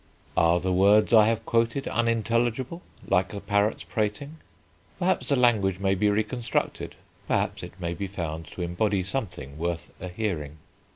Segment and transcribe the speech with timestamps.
[0.35, 4.37] Are the words I have quoted unintelligible, like the parrot's prating?
[4.97, 6.95] Perhaps the language may be reconstructed;
[7.27, 10.57] perhaps it may be found to embody something worth a hearing.